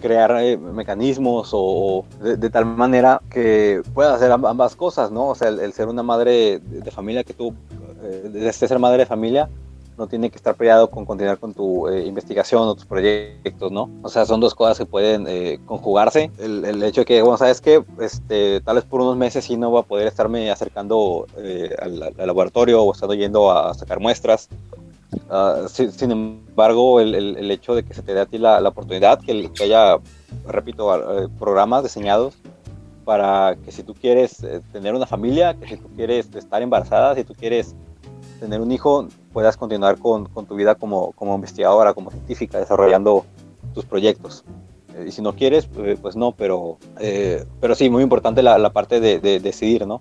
[0.00, 5.28] crear eh, mecanismos o, de, tal manera que pueda hacer ambas cosas, ¿no?
[5.28, 7.52] O sea, el, ser una madre de, familia que tú,
[8.02, 9.48] eh, ser madre de familia,
[9.96, 13.90] no tiene que estar peleado con continuar con tu eh, investigación o tus proyectos, ¿no?
[14.02, 16.30] O sea, son dos cosas que pueden eh, conjugarse.
[16.38, 19.70] El, hecho de que, bueno, sabes que este, tal vez por unos meses sí no
[19.70, 24.48] va a poder estarme acercando eh, al, laboratorio o estando yendo a sacar muestras.
[25.30, 29.50] Ah, sin, embargo, el, hecho de que se te dé a ti la, oportunidad, que,
[29.52, 29.98] que, haya,
[30.46, 32.34] repito, programas diseñados
[33.04, 37.22] para que si tú quieres tener una familia, que si tú quieres estar embarazada, si
[37.22, 37.76] tú quieres
[38.40, 43.26] tener un hijo, puedas continuar con, con tu vida como, como, investigadora, como científica, desarrollando
[43.74, 44.44] tus proyectos.
[44.94, 48.70] Eh, y si no quieres, eh, pues no, pero, eh, pero sí, muy importante la,
[48.70, 50.00] parte de, de, decidir, ¿no?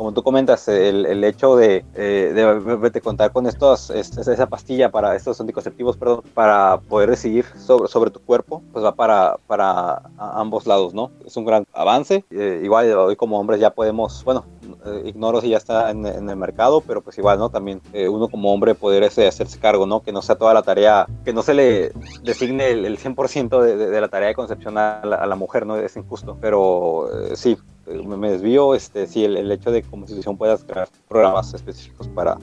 [0.00, 5.14] Como tú comentas, el, el hecho de, eh, de, contar con estos, esa pastilla para
[5.14, 10.66] estos anticonceptivos, perdón, para poder decidir sobre, sobre tu cuerpo, pues va para, para ambos
[10.66, 11.10] lados, ¿no?
[11.26, 12.24] Es un gran avance.
[12.30, 14.46] Eh, igual hoy como hombres ya podemos, bueno,
[14.86, 17.50] eh, ignoro si ya está en, el mercado, pero pues igual, ¿no?
[17.50, 20.00] También uno como hombre poder ese, hacerse cargo, ¿no?
[20.00, 24.00] Que no sea toda la tarea, que no se le designe el, 100% de, de,
[24.00, 25.76] la tarea de concepción a la, a la mujer, ¿no?
[25.76, 30.64] Es injusto, pero sí, me, desvío, este, sí, el, hecho de que como institución puedas
[30.64, 32.38] crear programas específicos para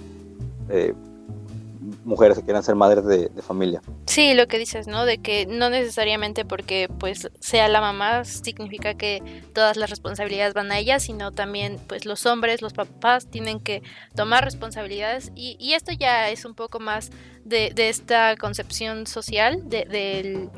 [0.70, 0.94] eh,
[2.04, 3.82] mujeres que quieran ser madres de, familia.
[4.06, 5.06] Sí, lo que dices, ¿no?
[5.06, 9.22] De que no necesariamente porque pues sea la mamá significa que
[9.54, 13.84] todas las responsabilidades van a ella, sino también pues los hombres, los papás tienen que
[14.16, 17.12] tomar responsabilidades y, y esto ya es un poco más
[17.46, 20.50] de, de esta concepción social de, de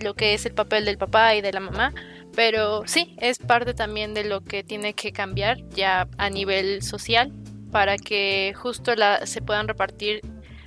[0.00, 1.94] lo que es el papel del papá y de la mamá
[2.34, 7.32] pero sí, es parte también de lo que tiene que cambiar ya a nivel social
[7.70, 10.20] para que justo la, se puedan repartir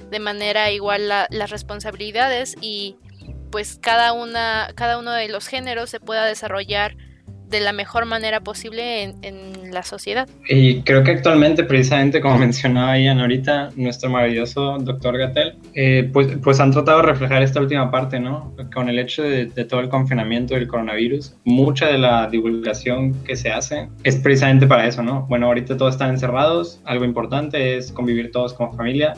[0.10, 2.98] de manera igual las responsabilidades y
[3.52, 6.96] pues cada una cada uno de los géneros se pueda desarrollar
[7.50, 10.30] de la mejor manera posible en, la sociedad.
[10.48, 16.38] Y creo que actualmente, precisamente como mencionaba Ian ahorita, nuestro maravilloso doctor Gatel, eh, pues,
[16.42, 18.54] pues han tratado de reflejar esta última parte, ¿no?
[18.74, 23.36] Con el hecho de, de, todo el confinamiento del coronavirus, mucha de la divulgación que
[23.36, 25.26] se hace es precisamente para eso, ¿no?
[25.28, 29.16] Bueno, ahorita todos están encerrados, algo importante es convivir todos como familia,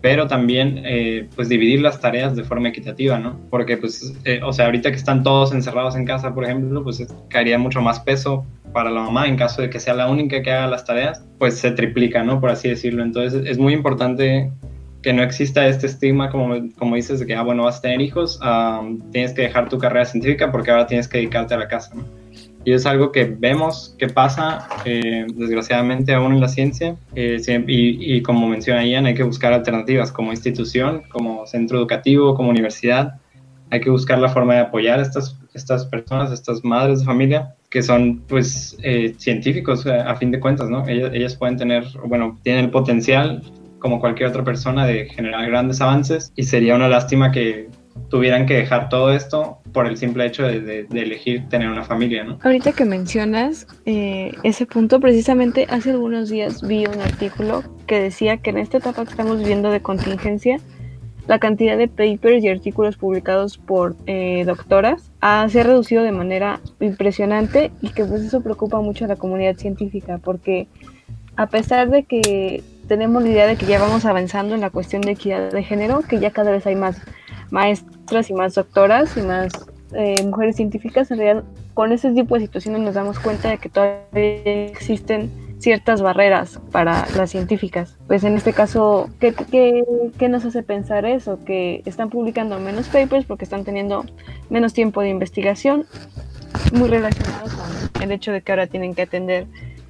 [0.00, 3.38] pero también eh, pues dividir las tareas de forma equitativa, ¿no?
[3.50, 7.06] Porque pues, eh, o sea, ahorita que están todos encerrados en casa, por ejemplo, pues
[7.28, 10.50] caería mucho más peso para la mamá en caso de que sea la única que
[10.50, 12.40] haga las tareas, pues se triplica, ¿no?
[12.40, 13.02] Por así decirlo.
[13.02, 14.50] Entonces es muy importante
[15.02, 18.00] que no exista este estigma, como, como dices, de que, ah, bueno, vas a tener
[18.00, 18.40] hijos,
[19.12, 22.23] tienes que dejar tu carrera científica porque ahora tienes que dedicarte a la casa, ¿no?
[22.64, 26.96] Y es algo que vemos que pasa eh, desgraciadamente aún en la ciencia.
[27.14, 32.50] Eh, y, como menciona Ian hay que buscar alternativas como institución, como centro educativo, como
[32.50, 33.20] universidad.
[33.70, 37.54] Hay que buscar la forma de apoyar a estas, estas personas, estas madres de familia
[37.70, 40.86] que son pues eh, científicos a fin de cuentas, ¿no?
[40.86, 43.42] Ellas, ellas pueden tener, bueno, tienen el potencial
[43.80, 46.32] como cualquier otra persona de generar grandes avances.
[46.36, 47.68] Y sería una lástima que
[48.08, 52.38] tuvieran que dejar todo esto por el simple hecho de, elegir tener una familia, ¿no?
[52.42, 58.36] Ahorita que mencionas eh, ese punto, precisamente hace algunos días vi un artículo que decía
[58.36, 60.58] que en esta etapa que estamos viviendo de contingencia,
[61.26, 66.12] la cantidad de papers y artículos publicados por eh, doctoras ha, se ha reducido de
[66.12, 70.68] manera impresionante y que pues eso preocupa mucho a la comunidad científica porque
[71.36, 75.02] a pesar de que tenemos la idea de que ya vamos avanzando en la cuestión
[75.02, 77.00] de equidad de género, que ya cada vez hay más
[77.50, 79.52] maestras y más doctoras y más
[79.92, 83.68] eh, mujeres científicas, en realidad con ese tipo de situaciones nos damos cuenta de que
[83.68, 87.96] todavía existen ciertas barreras para las científicas.
[88.06, 89.84] Pues en este caso, ¿qué, qué,
[90.18, 91.38] qué nos hace pensar eso?
[91.44, 94.04] Que están publicando menos papers porque están teniendo
[94.50, 95.86] menos tiempo de investigación,
[96.72, 99.46] muy relacionado con el hecho de que ahora tienen que atender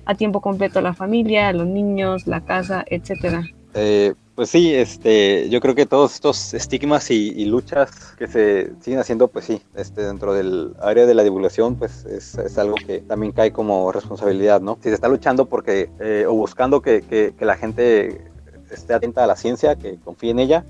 [0.06, 3.44] a tiempo completo la familia, los niños, la casa, etcétera.
[3.74, 8.98] Eh, pues sí, este, yo creo que todos estos estigmas y, luchas que se siguen
[8.98, 13.00] haciendo, pues sí, este, dentro del área de la divulgación, pues es, es algo que
[13.00, 14.76] también cae como responsabilidad, ¿no?
[14.82, 18.22] Si se está luchando porque, eh, o buscando que, que, que, la gente
[18.70, 20.64] esté atenta a la ciencia, que confíe en ella,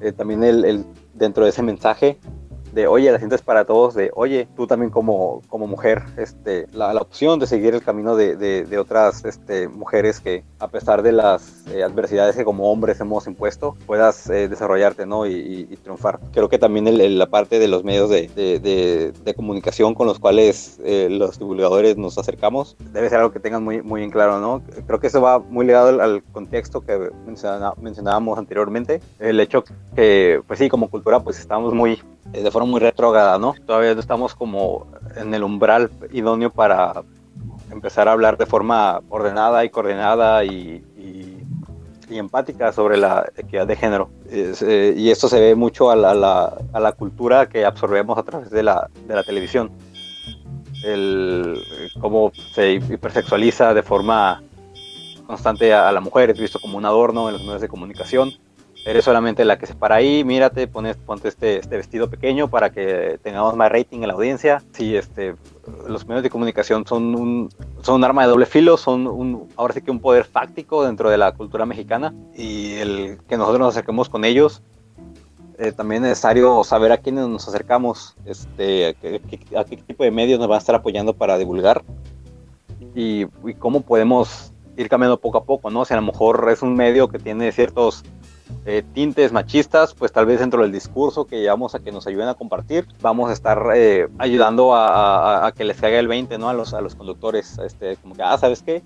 [0.00, 2.18] eh, también el, el, dentro de ese mensaje
[2.72, 6.66] de oye, la ciencia es para todos, de oye, tú también como, como mujer, este,
[6.72, 10.68] la, la opción de seguir el camino de, de, de, otras este, mujeres que a
[10.68, 15.26] pesar de las eh, adversidades que como hombres hemos impuesto, puedas eh, desarrollarte ¿no?
[15.26, 16.20] Y, y, y, triunfar.
[16.32, 20.18] Creo que también el, el, la parte de los medios de, de comunicación con los
[20.18, 24.40] cuales eh, los divulgadores nos acercamos debe ser algo que tengan muy, muy en claro,
[24.40, 24.62] ¿no?
[24.86, 27.10] Creo que eso va muy ligado al, al contexto que
[27.80, 29.64] mencionábamos anteriormente, el hecho
[29.94, 32.00] que, pues sí, como cultura, pues estamos muy
[32.30, 33.54] de forma muy retrógrada, ¿no?
[33.66, 37.02] Todavía no estamos como en el umbral idóneo para
[37.70, 40.84] empezar a hablar de forma ordenada y coordinada y,
[42.10, 44.10] empática sobre la equidad de género.
[44.28, 48.18] Eh, y esto se ve mucho a la, a, la, a la, cultura que absorbemos
[48.18, 49.70] a través de la, de la televisión.
[50.84, 51.58] El,
[52.02, 54.42] cómo se hipersexualiza de forma
[55.26, 58.30] constante a, a la mujer, es visto como un adorno en los medios de comunicación
[58.84, 62.70] eres solamente la que se para ahí, mírate, pones, ponte este, este vestido pequeño para
[62.70, 64.62] que tengamos más rating en la audiencia.
[64.72, 65.36] Sí, este,
[65.86, 67.50] los medios de comunicación son un,
[67.82, 71.10] son un arma de doble filo, son un, ahora sí que un poder fáctico dentro
[71.10, 74.62] de la cultura mexicana y el que nosotros nos acerquemos con ellos.
[75.58, 79.20] Eh, también es necesario saber a quiénes nos acercamos, este, a, qué,
[79.56, 81.84] a, qué, tipo de medios nos van a estar apoyando para divulgar
[82.96, 85.80] y, y cómo podemos ir cambiando poco a poco, ¿no?
[85.80, 88.02] O sea, a lo mejor es un medio que tiene ciertos
[88.66, 92.28] eh, tintes machistas, pues tal vez dentro del discurso que llevamos a que nos ayuden
[92.28, 96.48] a compartir, vamos a estar eh, ayudando a, a, que les caiga el 20, ¿no?
[96.48, 98.82] A los, a los conductores, este, como que, ah, ¿sabes qué?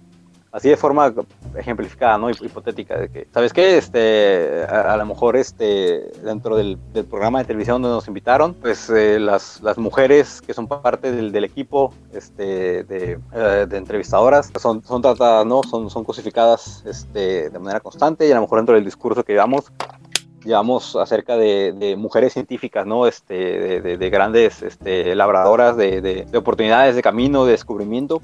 [0.53, 1.13] Así de forma
[1.57, 2.31] ejemplificada, ¿no?
[2.31, 3.77] Hipotética, de que, ¿sabes qué?
[3.77, 6.79] Este, a, lo mejor este, dentro del,
[7.11, 11.93] programa de televisión donde nos invitaron, pues eh, las, mujeres que son parte del, equipo
[12.15, 15.63] este, de, eh, entrevistadoras son, tratadas, ¿no?
[15.63, 19.35] Son, son cosificadas este, de manera constante y a lo mejor dentro del discurso que
[19.35, 19.71] llevamos
[20.47, 23.07] llevamos acerca de, de, mujeres científicas, ¿no?
[23.07, 28.23] Este, de, de, de grandes este, labradoras de, oportunidades de camino, de descubrimiento,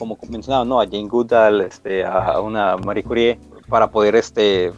[0.00, 0.80] como mencionaba, ¿no?
[0.80, 3.38] A Jane Goodall, este, a una Marie Curie,
[3.68, 4.72] para poder este,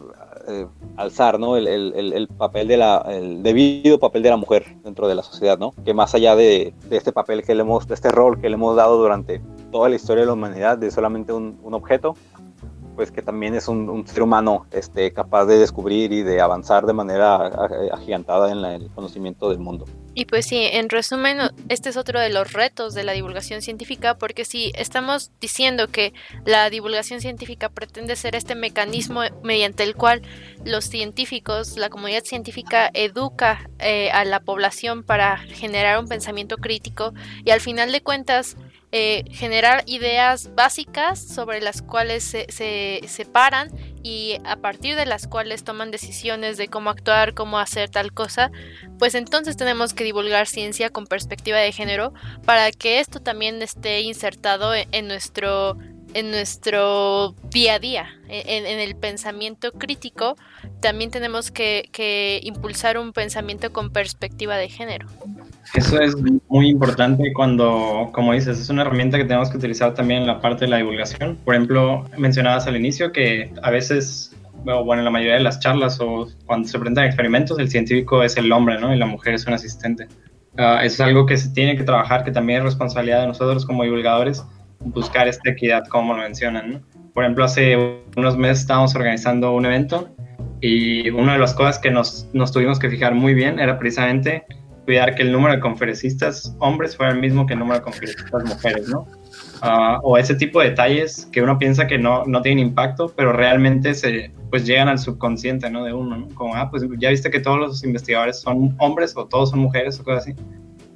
[0.49, 0.67] eh,
[0.97, 1.57] alzar, ¿no?
[1.57, 5.23] El, el, el, papel de la, el debido papel de la mujer dentro de la
[5.23, 5.71] sociedad, ¿no?
[5.85, 8.57] Que más allá de, de, este papel que le hemos, de este rol que le
[8.57, 12.17] hemos dado durante toda la historia de la humanidad, de solamente un, un objeto,
[12.97, 16.93] pues que también es un, ser humano este, capaz de descubrir y de avanzar de
[16.93, 17.37] manera
[17.93, 19.87] agigantada en el conocimiento del mundo.
[20.15, 21.39] Y pues sí, en resumen,
[21.69, 26.13] este es otro de los retos de la divulgación científica, porque si estamos diciendo que
[26.45, 30.21] la divulgación científica pretende ser este mecanismo mediante el cual
[30.65, 37.15] los científicos, la comunidad científica educa eh, a la población para generar un pensamiento crítico
[37.45, 38.57] y al final de cuentas
[38.93, 43.71] eh, generar ideas básicas sobre las cuales se, se separan
[44.03, 48.51] y a partir de las cuales toman decisiones de cómo actuar, cómo hacer tal cosa,
[48.99, 52.13] pues entonces tenemos que divulgar ciencia con perspectiva de género
[52.45, 55.79] para que esto también esté insertado en nuestro
[56.15, 60.37] en nuestro día a día, en, en el pensamiento crítico,
[60.81, 65.07] también tenemos que, que, impulsar un pensamiento con perspectiva de género.
[65.75, 66.15] Eso es
[66.49, 70.41] muy importante cuando, como dices, es una herramienta que tenemos que utilizar también en la
[70.41, 71.37] parte de la divulgación.
[71.45, 75.99] Por ejemplo, mencionabas al inicio que a veces, bueno, en la mayoría de las charlas
[76.01, 78.95] o cuando se presentan experimentos, el científico es el hombre, ¿no?
[78.95, 80.09] Y la mujer es un asistente.
[80.59, 83.65] Uh, eso es algo que se tiene que trabajar, que también es responsabilidad de nosotros
[83.65, 84.45] como divulgadores,
[84.81, 86.73] buscar esta equidad, como lo mencionan.
[86.73, 86.81] ¿no?
[87.15, 90.15] Por ejemplo, hace unos meses estábamos organizando un evento
[90.61, 94.45] y una de las cosas que nos, nos tuvimos que fijar muy bien era precisamente
[94.85, 98.45] cuidar que el número de conferencistas hombres fuera el mismo que el número de conferencistas
[98.45, 99.07] mujeres, ¿no?
[99.63, 103.33] Uh, o ese tipo de detalles que uno piensa que no, no tienen impacto, pero
[103.33, 105.85] realmente se, pues llegan al subconsciente, ¿no?
[105.85, 106.29] De uno, ¿no?
[106.35, 110.01] Como, ah, pues ya viste que todos los investigadores son hombres o todos son mujeres
[110.01, 110.37] o cosas así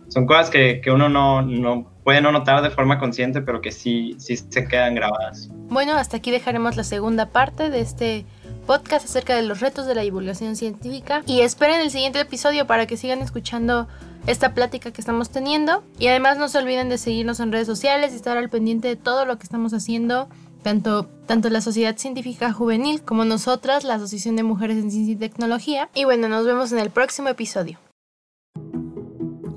[0.09, 3.72] son cosas que, que uno no, no, puede no notar de forma consciente, pero que
[3.72, 5.51] sí, sí se quedan grabadas.
[5.68, 8.24] Bueno, hasta aquí dejaremos la segunda parte de este
[8.66, 12.86] podcast acerca de los retos de la divulgación científica y esperen el siguiente episodio para
[12.86, 13.88] que sigan escuchando
[14.26, 18.12] esta plática que estamos teniendo y además no se olviden de seguirnos en redes sociales
[18.12, 20.28] y estar al pendiente de todo lo que estamos haciendo
[20.66, 25.16] tanto, tanto la Sociedad Científica Juvenil como nosotras, la Asociación de Mujeres en Ciencia y
[25.16, 25.88] Tecnología.
[25.94, 27.78] Y bueno, nos vemos en el próximo episodio.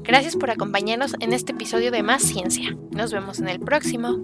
[0.03, 2.77] Gracias por acompañarnos en este episodio de Más Ciencia.
[2.91, 4.19] Nos vemos en el próximo.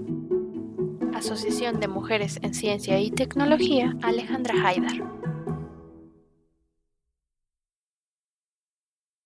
[1.16, 5.14] Asociación de Mujeres en Ciencia y Tecnología, Alejandra Haidar.